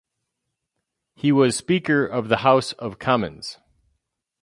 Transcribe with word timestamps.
He 1.13 1.31
was 1.31 1.55
Speaker 1.55 2.07
of 2.07 2.27
the 2.27 2.37
House 2.37 2.73
of 2.73 2.97
Commons. 2.97 3.59